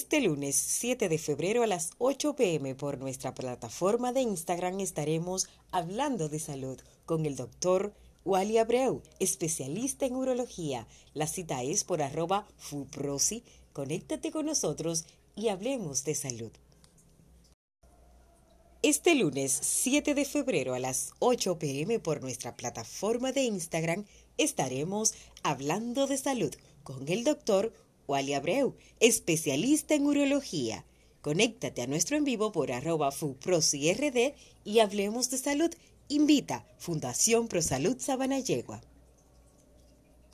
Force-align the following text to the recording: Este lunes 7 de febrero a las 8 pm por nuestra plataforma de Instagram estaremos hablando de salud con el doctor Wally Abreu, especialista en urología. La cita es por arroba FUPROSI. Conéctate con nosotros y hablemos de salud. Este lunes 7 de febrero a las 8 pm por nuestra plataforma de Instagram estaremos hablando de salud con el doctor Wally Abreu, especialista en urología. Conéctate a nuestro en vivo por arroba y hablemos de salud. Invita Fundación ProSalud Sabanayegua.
Este 0.00 0.20
lunes 0.20 0.54
7 0.54 1.08
de 1.08 1.18
febrero 1.18 1.64
a 1.64 1.66
las 1.66 1.90
8 1.98 2.36
pm 2.36 2.76
por 2.76 2.98
nuestra 2.98 3.34
plataforma 3.34 4.12
de 4.12 4.20
Instagram 4.20 4.78
estaremos 4.78 5.48
hablando 5.72 6.28
de 6.28 6.38
salud 6.38 6.78
con 7.04 7.26
el 7.26 7.34
doctor 7.34 7.92
Wally 8.24 8.58
Abreu, 8.58 9.02
especialista 9.18 10.06
en 10.06 10.14
urología. 10.14 10.86
La 11.14 11.26
cita 11.26 11.64
es 11.64 11.82
por 11.82 12.00
arroba 12.00 12.46
FUPROSI. 12.58 13.42
Conéctate 13.72 14.30
con 14.30 14.46
nosotros 14.46 15.04
y 15.34 15.48
hablemos 15.48 16.04
de 16.04 16.14
salud. 16.14 16.52
Este 18.82 19.16
lunes 19.16 19.50
7 19.60 20.14
de 20.14 20.24
febrero 20.24 20.74
a 20.74 20.78
las 20.78 21.10
8 21.18 21.58
pm 21.58 21.98
por 21.98 22.22
nuestra 22.22 22.56
plataforma 22.56 23.32
de 23.32 23.42
Instagram 23.42 24.04
estaremos 24.36 25.14
hablando 25.42 26.06
de 26.06 26.18
salud 26.18 26.54
con 26.84 27.08
el 27.08 27.24
doctor 27.24 27.72
Wally 28.08 28.32
Abreu, 28.32 28.74
especialista 28.98 29.94
en 29.94 30.06
urología. 30.06 30.84
Conéctate 31.20 31.82
a 31.82 31.86
nuestro 31.86 32.16
en 32.16 32.24
vivo 32.24 32.50
por 32.50 32.72
arroba 32.72 33.12
y 34.64 34.78
hablemos 34.80 35.30
de 35.30 35.38
salud. 35.38 35.70
Invita 36.08 36.66
Fundación 36.78 37.48
ProSalud 37.48 37.98
Sabanayegua. 38.00 38.80